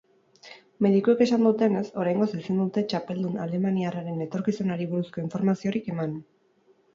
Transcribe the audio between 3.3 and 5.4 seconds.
alemaniarraren etorkizunari buruzko